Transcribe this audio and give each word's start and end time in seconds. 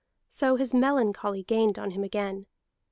So 0.29 0.55
his 0.55 0.73
melancholy 0.73 1.43
gained 1.43 1.77
on 1.77 1.91
him 1.91 2.03
again. 2.03 2.47